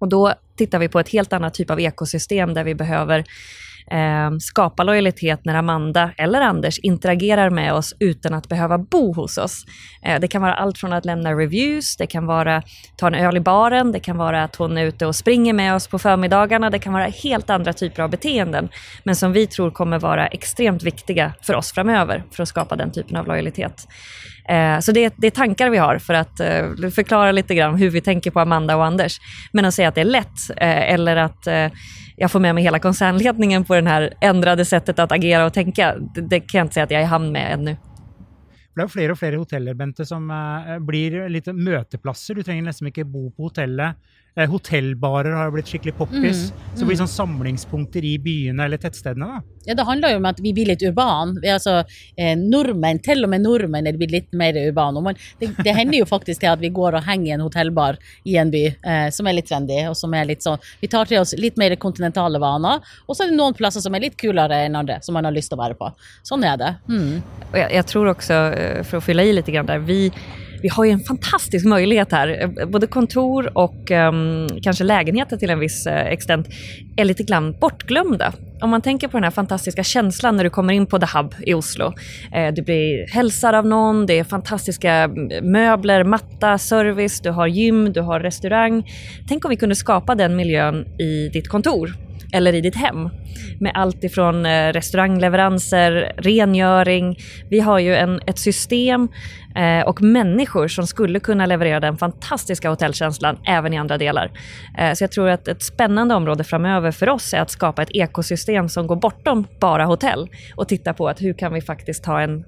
[0.03, 3.23] Och då tittar vi på ett helt annat typ av ekosystem där vi behöver
[3.91, 9.37] eh, skapa lojalitet när Amanda eller Anders interagerar med oss utan att behöva bo hos
[9.37, 9.65] oss.
[10.05, 12.63] Eh, det kan vara allt från att lämna reviews, det kan vara
[12.97, 15.75] ta en öl i baren, det kan vara att hon är ute och springer med
[15.75, 18.69] oss på förmiddagarna, det kan vara helt andra typer av beteenden,
[19.03, 22.91] men som vi tror kommer vara extremt viktiga för oss framöver för att skapa den
[22.91, 23.87] typen av lojalitet.
[24.49, 27.89] Eh, Så det, det är tankar vi har för att eh, förklara lite grann hur
[27.89, 29.17] vi tänker på Amanda och Anders.
[29.53, 31.67] Men att säga att det är lätt eh, eller att eh,
[32.15, 35.95] jag får med mig hela koncernledningen på det här ändrade sättet att agera och tänka,
[36.15, 37.77] det, det kan jag inte säga att jag är i hamn med ännu.
[38.75, 42.35] Det är fler och fler hoteller Bente, som eh, blir lite möteplatser.
[42.35, 43.95] Du behöver nästan inte bo på hotellet.
[44.35, 46.47] Eh, hotellbarer har blitt skikkelig poppis.
[46.73, 49.27] Så det blir sånn samlingspunkter i byene eller tettstedene.
[49.27, 49.41] da.
[49.65, 51.37] Ja, Det handler jo om at vi blir litt urban.
[51.41, 51.83] Vi, er altså,
[52.17, 55.15] eh, nordmenn, Til og med nordmenn er blitt litt mer urbane.
[55.39, 58.37] Det, det hender jo faktisk til at vi går og henger i en hotellbar i
[58.37, 59.85] en by eh, som er litt trendy.
[59.87, 62.81] og som er litt sånn, Vi tar til oss litt mer kontinentale vaner.
[63.07, 65.31] Og så er det noen plasser som er litt kulere enn andre, som man har
[65.31, 65.93] lyst til å være på.
[66.23, 66.75] Sånn er det.
[66.89, 67.21] Mm.
[67.53, 70.11] Jag, jag tror också, eh, för att fylla i lite grann där, vi
[70.63, 72.51] vi har ju en fantastisk möjlighet här.
[72.59, 76.47] Eh, både kontor och um, kanske lägenheter till en viss uh, extent
[76.97, 78.33] är lite grann bortglömda.
[78.61, 81.35] Om man tänker på den här fantastiska känslan när du kommer in på The Hub
[81.45, 81.93] i Oslo.
[82.33, 87.47] Eh, du blir hälsad av någon, det är fantastiska mm, möbler, matta, service, du har
[87.47, 88.83] gym, du har restaurang.
[89.27, 91.93] Tänk om vi kunde skapa den miljön i ditt kontor
[92.33, 93.09] eller i ditt hem.
[93.59, 97.17] Med allt ifrån eh, restaurangleveranser, rengöring.
[97.49, 99.07] Vi har ju en, ett system
[99.55, 104.31] eh, och människor som skulle kunna leverera den fantastiska hotellkänslan även i andra delar.
[104.77, 107.91] Eh, så jag tror att ett spännande område framöver för oss är att skapa ett
[107.91, 112.21] ekosystem som går bortom bara hotell och titta på att hur kan vi faktiskt ta
[112.21, 112.43] en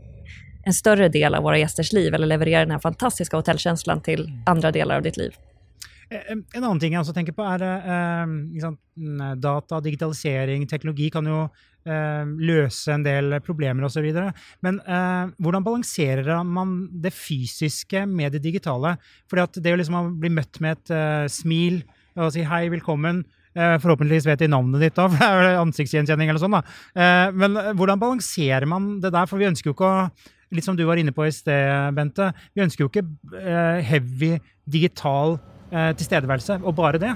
[0.68, 4.72] en större del av våra gästers liv eller leverera den här fantastiska hotellkänslan till andra
[4.72, 5.36] delar av ditt liv.
[6.10, 7.64] Eh, en annen ting jeg også tenker på, er
[8.54, 8.78] liksom,
[9.42, 11.46] data, digitalisering, teknologi kan jo
[11.86, 14.08] løse en del problemer osv.
[14.66, 18.96] Men eh, hvordan balanserer man det fysiske med det digitale?
[19.30, 21.84] Fordi det å liksom bli møtt med et smil
[22.16, 26.28] og si hei, velkommen, Forhåpentligvis vet de navnet ditt, da, for det er ansiktsgjenkjenning.
[26.28, 27.30] eller sånn da.
[27.32, 29.30] Men hvordan balanserer man det der?
[29.32, 30.08] For vi ønsker jo ikke å
[30.54, 32.28] Litt som du var inne på i sted, Bente.
[32.54, 33.02] Vi ønsker jo ikke
[33.84, 34.36] heavy
[34.70, 35.40] digital
[35.76, 37.14] Eh, tilstedeværelse, og bare det.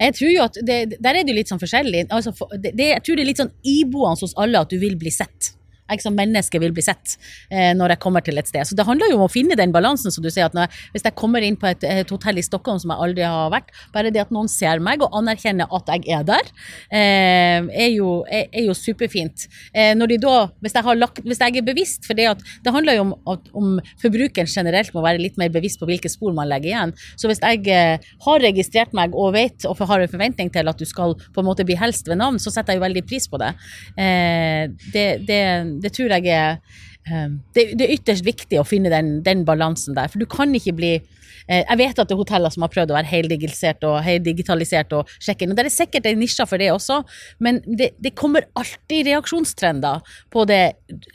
[0.00, 2.06] Jeg tror jo at det, Der er det jo litt sånn forskjellig.
[2.10, 4.96] Altså, det, det, jeg tror det er litt sånn iboende hos alle at du vil
[4.98, 5.52] bli sett
[6.00, 7.16] som menneske vil bli sett
[7.52, 8.64] eh, når jeg kommer til et sted.
[8.66, 10.48] Så det handler jo om å finne den balansen, som du sier.
[10.48, 13.24] at jeg, Hvis jeg kommer inn på et, et, hotell i Stockholm som jeg aldri
[13.26, 16.50] har vært, bare det at noen ser meg og anerkjenner at jeg er der,
[16.90, 19.46] eh, er, jo, er, er, jo, superfint.
[19.72, 22.74] Eh, når de da, hvis jeg, lagt, hvis jeg, er bevisst, for det, at, det
[22.74, 26.34] handler jo om at om forbrukeren generelt må være litt mer bevisst på hvilke spor
[26.36, 26.94] man legger igjen.
[27.20, 30.80] Så hvis jeg eh, har registrert meg og vet og har en forventning til at
[30.80, 33.28] du skal på en måte bli helst ved navn, så setter jeg jo veldig pris
[33.30, 33.52] på det.
[34.00, 35.42] Eh, det, det
[35.82, 36.56] det tror jeg er
[37.10, 40.08] Ehm, det, det, er ytterst viktig å finne den, den balansen der.
[40.12, 40.94] For du kan ikke bli
[41.44, 44.94] Eh, jeg vet at det er hoteller som har prøvd å være heldigitalisert og heldigitalisert
[44.96, 45.52] og sjekke inn.
[45.52, 47.00] Og det er sikkert en nisje for det også,
[47.44, 50.62] men det, det, kommer alltid reaksjonstrender på det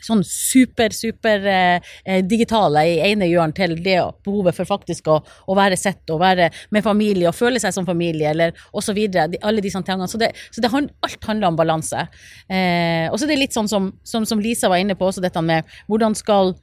[0.04, 5.18] sånn super, super eh, eh digitale i ene hjørnet til det behovet for faktisk å,
[5.20, 8.98] å, være sett og være med familie og føle seg som familie, eller osv.
[9.40, 10.08] Alle disse tingene.
[10.10, 12.04] Så, det, så det, alt handler om balanse.
[12.46, 15.24] Eh, og så er det litt sånn som, som, som Lisa var inne på, også
[15.24, 16.54] dette med hvordan skal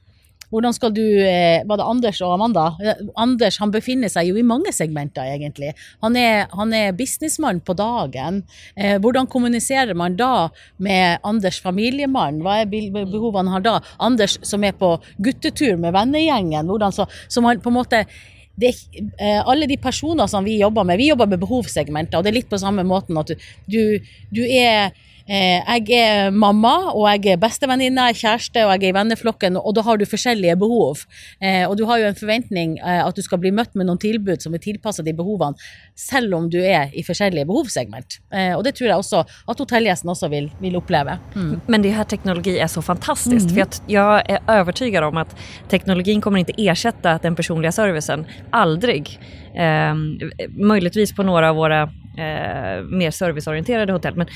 [0.48, 2.70] hvordan skal du eh, Var det Anders og Amanda?
[3.20, 5.74] Anders han befinner seg jo i mange segmenter, egentlig.
[6.04, 8.42] Han er, han er businessmann på dagen.
[8.76, 10.48] Eh, hvordan kommuniserer man da
[10.80, 12.40] med Anders familiemann?
[12.44, 13.76] Hva er behovene han har da?
[14.00, 16.68] Anders som er på guttetur med vennegjengen.
[16.72, 18.04] Hvordan så, så man på en måte
[18.58, 18.72] det,
[19.20, 22.40] eh, alle de personer som vi jobber med, vi jobber med behovssegmenter, og det er
[22.40, 23.36] litt på samme måten at du,
[23.70, 23.82] du,
[24.34, 24.90] du er
[25.28, 29.58] jeg er mamma, og jeg er bestevenninne, jeg er kjæreste og jeg er i venneflokken,
[29.60, 31.04] og da har du forskjellige behov.
[31.40, 34.00] Eh, og du har jo en forventning eh, at du skal bli møtt med noen
[34.00, 35.58] tilbud som er tilpassa de behovene,
[35.98, 38.18] selv om du er i forskjellige behovssegment.
[38.56, 41.18] Og det tror jeg også at hotellgjesten også vil, vil oppleve.
[41.34, 41.60] Mm.
[41.66, 43.50] Men det här teknologi är så fantastiskt.
[43.50, 43.62] Mm.
[43.62, 45.36] Att jag är övertygad om att
[45.68, 48.26] teknologin kommer inte ersätta den personliga servicen.
[48.50, 49.20] Aldrig.
[49.54, 49.94] Eh,
[50.48, 54.16] möjligtvis på några av våra eh, mer serviceorienterade hotell.
[54.16, 54.26] Men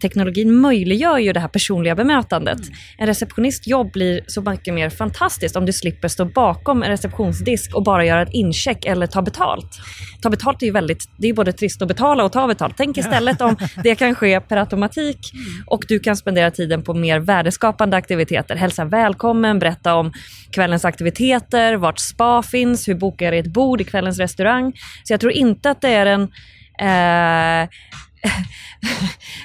[0.00, 2.58] teknologin möjliggör ju det här personliga bemötandet.
[2.58, 2.74] Mm.
[2.98, 7.82] En receptionistjobb blir så mycket mer fantastiskt om du slipper stå bakom en receptionsdisk och
[7.82, 9.78] bara göra ett incheck eller ta betalt.
[10.20, 12.74] Ta betalt är ju väldigt, det är både trist att betala och ta betalt.
[12.76, 15.18] Tänk istället om det kan ske per automatik
[15.66, 18.56] och du kan spendera tiden på mer värdeskapande aktiviteter.
[18.56, 20.12] Hälsa välkommen, berätta om
[20.50, 24.72] kvällens aktiviteter, vart spa finns, hur bokar jag ett bord i kvällens restaurang.
[25.04, 26.28] Så jag tror inte att det är en
[26.78, 27.68] Eh,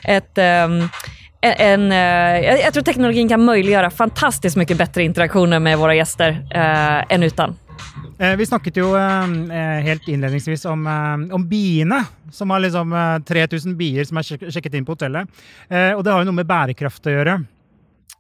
[0.16, 0.90] ett ehm,
[1.42, 1.98] en, eh,
[2.62, 7.56] jag tror teknologin kan möjliggöra fantastiskt mycket bättre interaktioner med våra gäster eh, än utan.
[8.20, 9.50] Eh, vi snakket jo ehm,
[9.84, 14.86] helt innledningsvis om, ehm, om biene, som har liksom 3000 bier som er sjekket inn
[14.86, 15.28] på hotellet.
[15.98, 17.42] Och det har jo noe med bærekraft att göra.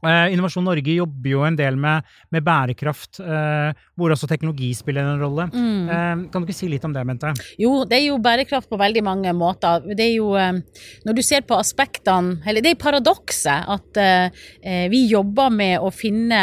[0.01, 5.05] Eh, Innovasjon Norge jobber jo en del med, med bærekraft, eh, hvor også teknologi spiller
[5.05, 5.47] en rolle.
[5.53, 5.89] Mm.
[5.89, 7.33] Eh, kan du ikke si litt om det, Bente?
[7.61, 9.85] Jo, det er jo bærekraft på veldig mange måter.
[9.91, 10.61] Det er jo, eh,
[11.05, 15.91] når du ser på aspektene Eller det er paradokset at eh, vi jobber med å
[15.93, 16.41] finne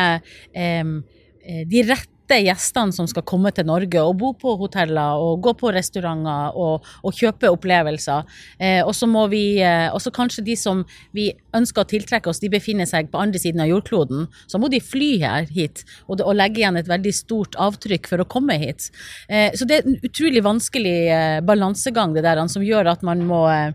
[0.55, 0.95] eh,
[1.69, 5.55] de rette rette gjestene som skal komme til Norge og bo på hoteller og gå
[5.57, 8.25] på restauranter og, og kjøpe opplevelser.
[8.59, 12.41] Eh, og så må vi, eh, også kanskje de som vi ønsker å tiltrekke oss,
[12.41, 14.29] de befinner seg på andre siden av jordkloden.
[14.47, 18.21] Så må de fly her hit og, og legge igjen et veldig stort avtrykk for
[18.21, 18.91] å komme hit.
[19.29, 23.25] Eh, så det er en utrolig vanskelig eh, balansegang det der, som gjør at man
[23.29, 23.73] må eh,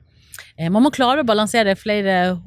[0.64, 2.38] Eh, man må klare å balansere flere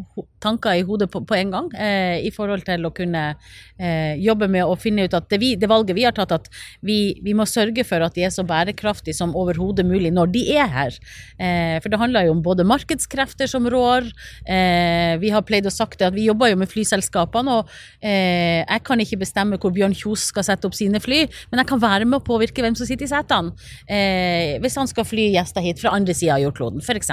[0.42, 4.48] tanker i hodet på, på en gang eh, i forhold til å kunne eh, jobbe
[4.52, 6.50] med å finne ut at det, vi, det valget vi har tatt, at
[6.84, 10.44] vi, vi, må sørge for at de er så bærekraftige som overhodet mulig når de
[10.56, 10.98] er her.
[11.40, 14.08] Eh, for det handler jo om både markedskrefter som rår.
[14.44, 18.62] Eh, vi har pleid å sagt det at vi jobber jo med flyselskapene, og eh,
[18.62, 21.82] jeg kan ikke bestemme hvor Bjørn Kjos skal sette opp sine fly, men jeg kan
[21.82, 23.56] være med å påvirke hvem som sitter i setene.
[23.88, 27.12] Eh, hvis han skal fly gjester hit fra andre sida av jordkloden, f.eks.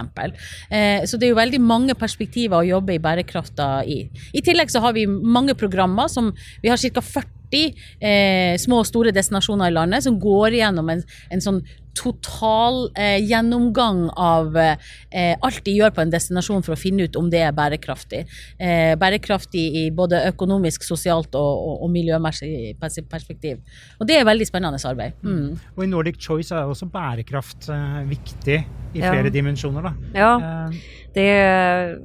[0.73, 4.03] Eh, Eh, så det er jo veldig mange perspektiver å jobbe i bærekrafta i.
[4.33, 7.01] I tillegg så har vi mange programmer som Vi har ca.
[7.01, 11.61] 40 eh, små og store destinasjoner i landet som går gjennom en, en sånn
[11.97, 17.17] total eh, gjennomgang av eh, alt de gjør på en destinasjon for å finne ut
[17.19, 18.23] om det er bærekraftig.
[18.57, 23.61] Eh, bærekraftig i både økonomisk, sosialt og, og, og miljømessig perspektiv.
[23.99, 25.19] Og det er veldig spennende arbeid.
[25.21, 25.53] Mm.
[25.75, 28.59] Og i Nordic Choice er også bærekraft eh, viktig
[28.93, 29.33] i flere ja.
[29.33, 29.81] dimensjoner.
[29.81, 29.93] Da.
[30.13, 30.33] Ja.
[30.35, 30.79] Eh,
[31.13, 31.99] det är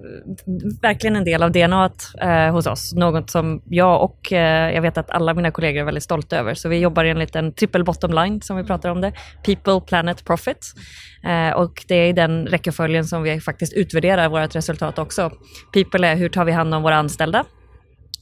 [0.82, 2.92] verkligen en del av DNA eh, hos oss.
[2.92, 6.54] Något som jag och eh, jag vet att alla mina kollegor är väldigt stolta över.
[6.54, 9.12] Så vi jobbar enligt en triple bottom line som vi pratar om det.
[9.42, 10.74] People, planet, profit.
[11.24, 15.32] Eh, och det är i den räckeföljen som vi faktiskt utvärderar vårt resultat också.
[15.72, 17.44] People är hur tar vi hand om våra anställda?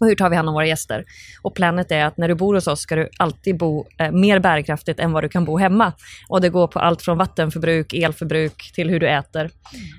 [0.01, 1.05] Och hur tar vi hand om våra gäster?
[1.42, 4.38] Och planet är att när du bor hos oss ska du alltid bo eh, mer
[4.38, 5.92] bärkraftigt än vad du kan bo hemma.
[6.29, 9.51] Och det går på allt från vattenförbruk, elförbruk till hur du äter.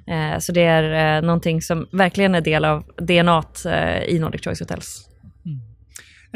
[0.07, 4.43] Eh, så det är eh, någonting som verkligen är del av DNA eh, i Nordic
[4.43, 5.09] Choice Hotels.
[5.45, 5.61] Mm.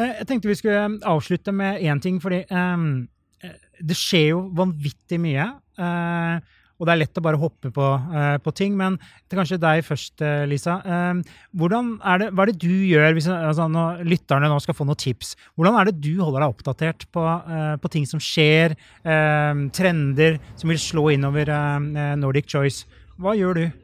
[0.09, 3.07] Eh, jag tänkte vi skulle eh, avsluta med en ting, för um,
[3.81, 5.47] det skjer jo vanvittig mye.
[5.79, 6.41] Uh,
[6.81, 8.73] og det er lett å bare hoppe på, uh, på ting.
[8.77, 8.95] Men
[9.29, 10.79] til kanskje deg først, eh, Lisa.
[10.81, 14.87] Uh, er det, hva er det du gjør hvis altså, når lytterne nå skal få
[14.89, 15.35] noen tips?
[15.53, 17.27] Hvordan er det du holder deg oppdatert på,
[17.83, 21.53] på ting som skjer, trender som vil slå innover
[22.17, 22.89] Nordic Choice?
[23.21, 23.80] Hva gjør du?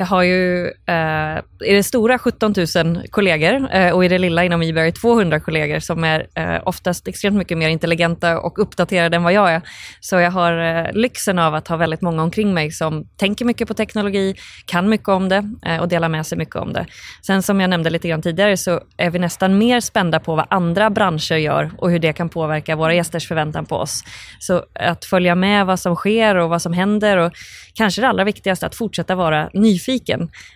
[0.00, 4.44] Jag har ju eh, i det stora 17 000 kollegor eh, och i det lilla
[4.44, 9.22] inom Eberg 200 kollegor som är eh, oftast extremt mycket mer intelligenta och uppdaterade än
[9.22, 9.62] vad jag är.
[10.00, 13.68] Så jag har eh, lyxen av att ha väldigt många omkring mig som tänker mycket
[13.68, 14.34] på teknologi,
[14.66, 16.86] kan mycket om det eh, och delar med sig mycket om det.
[17.26, 20.46] Sen som jag nämnde lite grann tidigare så är vi nästan mer spända på vad
[20.50, 24.04] andra branscher gör och hur det kan påverka våra gästers förväntan på oss.
[24.38, 27.32] Så att följa med vad som sker och vad som händer och
[27.74, 29.89] kanske det allra viktigaste att fortsätta vara nyfiken,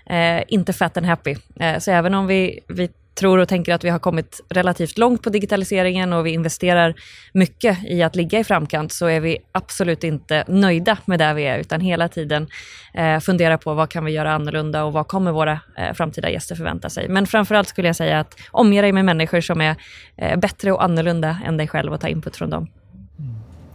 [0.06, 1.36] eh, inte fat and happy.
[1.60, 5.22] Eh, så även om vi, vi tror och tänker att vi har kommit relativt långt
[5.22, 6.94] på digitaliseringen och vi investerar
[7.32, 11.42] mycket i att ligga i framkant så är vi absolut inte nöjda med där vi
[11.42, 12.48] är utan hela tiden
[12.94, 16.54] eh, fundera på vad kan vi göra annorlunda och vad kommer våra eh, framtida gäster
[16.54, 17.08] förvänta sig.
[17.08, 19.76] Men framförallt skulle jag säga att omge dig med människor som är
[20.16, 22.68] eh, bättre och annorlunda än dig själv och ta input från dem.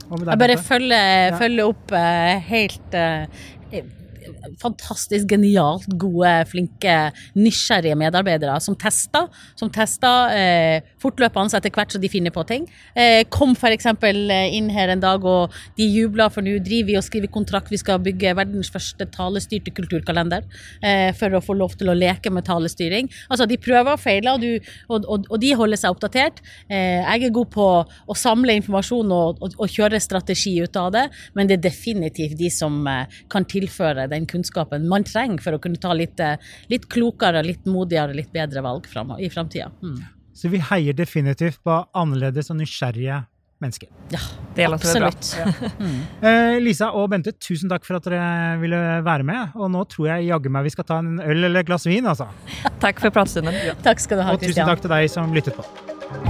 [0.10, 3.28] Jeg bare følger, følger opp uh, helt uh,
[4.62, 6.98] fantastisk genialt gode, flinke,
[7.38, 9.28] nysgjerrige medarbeidere som tester.
[9.60, 12.68] Som tester eh, fortløpende etter hvert som de finner på ting.
[12.96, 13.90] Eh, kom f.eks.
[13.90, 17.72] Eh, inn her en dag, og de jubla, for nå driver vi og skriver kontrakt.
[17.74, 20.46] Vi skal bygge verdens første talestyrte kulturkalender
[20.84, 23.10] eh, for å få lov til å leke med talestyring.
[23.30, 26.42] Altså, de prøver og feiler, og, du, og, og, og, de holder seg oppdatert.
[26.70, 31.06] Eh, jeg er god på å samle informasjon og, kjøre strategi ut av det,
[31.38, 35.62] men det er definitivt de som eh, kan tilføre den kunnskapen man trenger for å
[35.62, 36.38] kunne ta litt, eh,
[36.70, 39.72] litt klokere, litt modigere, litt bedre valg fram, i framtida.
[39.84, 40.00] Mm.
[40.34, 43.26] Så vi heier definitivt på annerledes og nysgjerrige
[43.60, 43.90] mennesker.
[44.14, 44.22] Ja,
[44.56, 45.34] det er absolutt.
[45.38, 45.52] Ja.
[45.80, 46.00] Mm.
[46.26, 49.54] Eh, Lisa og Bente, tusen takk for at dere ville være med.
[49.56, 52.08] Og nå tror jeg jaggu meg vi skal ta en øl eller et glass vin,
[52.10, 52.28] altså.
[52.84, 53.56] takk for pratstunden.
[53.64, 53.78] Ja.
[53.86, 55.68] Takk skal du ha, Og tusen takk til deg som lyttet på.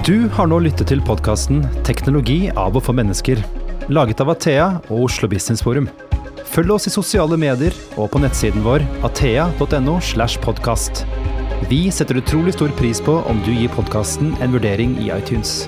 [0.06, 3.42] Du har nå lyttet til podkasten 'Teknologi av og for mennesker',
[3.90, 5.90] laget av Athea og Oslo Business Forum.
[6.50, 10.00] Følg oss i sosiale medier og på nettsiden vår athea.no.
[10.02, 11.04] slash podcast.
[11.70, 15.68] Vi setter utrolig stor pris på om du gir podkasten en vurdering i iTunes.